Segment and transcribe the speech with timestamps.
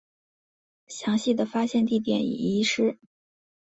[0.87, 2.97] 详细的发现地点已遗失。